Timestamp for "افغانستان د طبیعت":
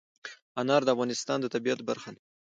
0.95-1.79